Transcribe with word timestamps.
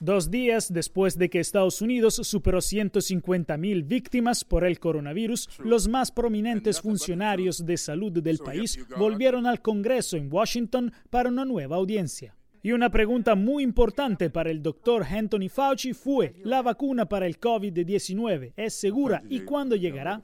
Dos 0.00 0.30
días 0.30 0.72
después 0.72 1.18
de 1.18 1.28
que 1.28 1.40
Estados 1.40 1.82
Unidos 1.82 2.20
superó 2.22 2.58
150.000 2.58 3.84
víctimas 3.84 4.44
por 4.44 4.64
el 4.64 4.78
coronavirus, 4.78 5.48
los 5.58 5.88
más 5.88 6.12
prominentes 6.12 6.80
funcionarios 6.80 7.66
de 7.66 7.76
salud 7.76 8.12
del 8.12 8.38
país 8.38 8.78
volvieron 8.96 9.46
al 9.46 9.60
Congreso 9.60 10.16
en 10.16 10.32
Washington 10.32 10.92
para 11.10 11.30
una 11.30 11.44
nueva 11.44 11.76
audiencia. 11.76 12.36
Y 12.62 12.72
una 12.72 12.90
pregunta 12.90 13.34
muy 13.34 13.62
importante 13.64 14.30
para 14.30 14.50
el 14.50 14.62
doctor 14.62 15.04
Anthony 15.04 15.48
Fauci 15.48 15.92
fue, 15.94 16.34
¿la 16.44 16.62
vacuna 16.62 17.08
para 17.08 17.26
el 17.26 17.40
COVID-19 17.40 18.52
es 18.56 18.74
segura 18.74 19.22
y 19.28 19.40
cuándo 19.40 19.74
llegará? 19.74 20.22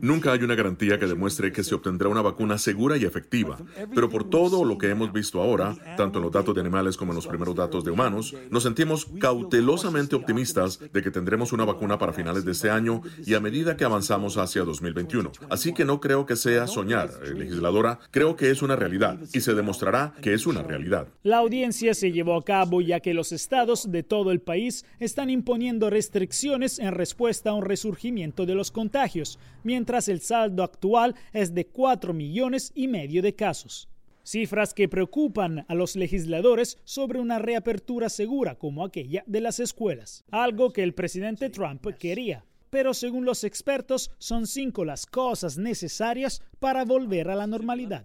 Nunca 0.00 0.32
hay 0.32 0.42
una 0.42 0.54
garantía 0.54 0.98
que 0.98 1.06
demuestre 1.06 1.52
que 1.52 1.62
se 1.62 1.74
obtendrá 1.74 2.08
una 2.08 2.22
vacuna 2.22 2.56
segura 2.56 2.96
y 2.96 3.04
efectiva, 3.04 3.58
pero 3.94 4.08
por 4.08 4.30
todo 4.30 4.64
lo 4.64 4.78
que 4.78 4.88
hemos 4.88 5.12
visto 5.12 5.42
ahora, 5.42 5.76
tanto 5.98 6.18
en 6.18 6.24
los 6.24 6.32
datos 6.32 6.54
de 6.54 6.62
animales 6.62 6.96
como 6.96 7.12
en 7.12 7.16
los 7.16 7.26
primeros 7.26 7.54
datos 7.54 7.84
de 7.84 7.90
humanos, 7.90 8.34
nos 8.50 8.62
sentimos 8.62 9.06
cautelosamente 9.20 10.16
optimistas 10.16 10.80
de 10.90 11.02
que 11.02 11.10
tendremos 11.10 11.52
una 11.52 11.66
vacuna 11.66 11.98
para 11.98 12.14
finales 12.14 12.46
de 12.46 12.52
este 12.52 12.70
año 12.70 13.02
y 13.26 13.34
a 13.34 13.40
medida 13.40 13.76
que 13.76 13.84
avanzamos 13.84 14.38
hacia 14.38 14.64
2021. 14.64 15.32
Así 15.50 15.74
que 15.74 15.84
no 15.84 16.00
creo 16.00 16.24
que 16.24 16.36
sea 16.36 16.66
soñar, 16.66 17.10
eh, 17.24 17.34
legisladora, 17.34 17.98
creo 18.10 18.36
que 18.36 18.50
es 18.50 18.62
una 18.62 18.74
realidad 18.74 19.18
y 19.34 19.40
se 19.42 19.54
demostrará 19.54 20.14
que 20.22 20.32
es 20.32 20.46
una 20.46 20.62
realidad. 20.62 21.08
La 21.22 21.38
audiencia 21.38 21.92
se 21.92 22.10
llevó 22.10 22.36
a 22.36 22.44
cabo 22.44 22.80
ya 22.80 23.00
que 23.00 23.12
los 23.12 23.32
estados 23.32 23.92
de 23.92 24.02
todo 24.02 24.30
el 24.30 24.40
país 24.40 24.86
están 24.98 25.28
imponiendo 25.28 25.90
restricciones 25.90 26.78
en 26.78 26.92
respuesta 26.92 27.50
a 27.50 27.54
un 27.54 27.64
resurgimiento 27.66 28.46
de 28.46 28.54
los 28.54 28.70
contagios 28.94 29.40
mientras 29.64 30.06
el 30.06 30.20
saldo 30.20 30.62
actual 30.62 31.16
es 31.32 31.52
de 31.52 31.66
4 31.66 32.14
millones 32.14 32.70
y 32.76 32.86
medio 32.86 33.22
de 33.22 33.34
casos. 33.34 33.88
Cifras 34.22 34.72
que 34.72 34.88
preocupan 34.88 35.66
a 35.68 35.74
los 35.74 35.96
legisladores 35.96 36.78
sobre 36.84 37.18
una 37.18 37.40
reapertura 37.40 38.08
segura 38.08 38.54
como 38.54 38.84
aquella 38.84 39.24
de 39.26 39.40
las 39.40 39.58
escuelas, 39.58 40.24
algo 40.30 40.72
que 40.72 40.84
el 40.84 40.94
presidente 40.94 41.50
Trump 41.50 41.84
quería 41.98 42.44
pero 42.74 42.92
según 42.92 43.24
los 43.24 43.44
expertos 43.44 44.10
son 44.18 44.48
cinco 44.48 44.84
las 44.84 45.06
cosas 45.06 45.58
necesarias 45.58 46.42
para 46.58 46.84
volver 46.84 47.30
a 47.30 47.36
la 47.36 47.46
normalidad. 47.46 48.02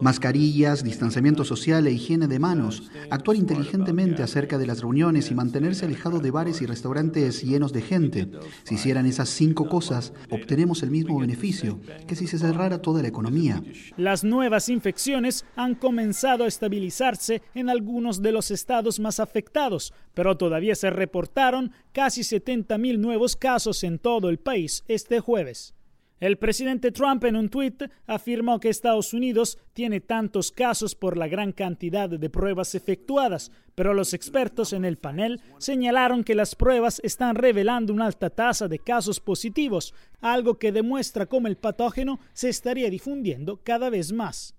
Mascarillas, 0.00 0.82
distanciamiento 0.82 1.44
social 1.44 1.86
e 1.86 1.92
higiene 1.92 2.26
de 2.26 2.40
manos, 2.40 2.90
actuar 3.08 3.36
inteligentemente 3.36 4.24
acerca 4.24 4.58
de 4.58 4.66
las 4.66 4.80
reuniones 4.80 5.30
y 5.30 5.36
mantenerse 5.36 5.84
alejado 5.84 6.18
de 6.18 6.32
bares 6.32 6.60
y 6.60 6.66
restaurantes 6.66 7.44
llenos 7.44 7.72
de 7.72 7.82
gente. 7.82 8.28
Si 8.64 8.74
hicieran 8.74 9.06
esas 9.06 9.28
cinco 9.28 9.68
cosas, 9.68 10.12
obtenemos 10.28 10.82
el 10.82 10.90
mismo 10.90 11.20
beneficio 11.20 11.78
que 12.08 12.16
si 12.16 12.26
se 12.26 12.38
cerrara 12.38 12.82
toda 12.82 13.00
la 13.00 13.08
economía. 13.08 13.62
Las 13.96 14.24
nuevas 14.24 14.68
infecciones 14.70 15.44
han 15.54 15.76
comenzado 15.76 16.42
a 16.42 16.48
estabilizarse 16.48 17.42
en 17.54 17.70
algunos 17.70 18.22
de 18.22 18.32
los 18.32 18.50
estados 18.50 18.98
más 18.98 19.20
afectados, 19.20 19.94
pero 20.14 20.36
todavía 20.36 20.74
se 20.74 20.90
reportaron 20.90 21.70
casi 21.92 22.22
70.000 22.22 22.98
nuevos 22.98 23.36
casos 23.36 23.51
casos 23.52 23.84
en 23.84 23.98
todo 23.98 24.30
el 24.30 24.38
país 24.38 24.82
este 24.88 25.20
jueves. 25.20 25.74
El 26.20 26.38
presidente 26.38 26.90
Trump 26.90 27.22
en 27.24 27.36
un 27.36 27.50
tuit 27.50 27.82
afirmó 28.06 28.58
que 28.58 28.70
Estados 28.70 29.12
Unidos 29.12 29.58
tiene 29.74 30.00
tantos 30.00 30.50
casos 30.50 30.94
por 30.94 31.18
la 31.18 31.28
gran 31.28 31.52
cantidad 31.52 32.08
de 32.08 32.30
pruebas 32.30 32.74
efectuadas, 32.74 33.50
pero 33.74 33.92
los 33.92 34.14
expertos 34.14 34.72
en 34.72 34.86
el 34.86 34.96
panel 34.96 35.42
señalaron 35.58 36.24
que 36.24 36.34
las 36.34 36.54
pruebas 36.54 36.98
están 37.04 37.34
revelando 37.34 37.92
una 37.92 38.06
alta 38.06 38.30
tasa 38.30 38.68
de 38.68 38.78
casos 38.78 39.20
positivos, 39.20 39.92
algo 40.22 40.58
que 40.58 40.72
demuestra 40.72 41.26
cómo 41.26 41.46
el 41.46 41.58
patógeno 41.58 42.20
se 42.32 42.48
estaría 42.48 42.88
difundiendo 42.88 43.60
cada 43.62 43.90
vez 43.90 44.12
más. 44.12 44.54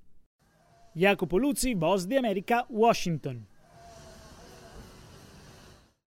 Jacopo 0.93 1.39
Luzzi, 1.39 1.73
Voz 1.73 2.07
de 2.07 2.19
América, 2.19 2.67
Washington. 2.69 3.47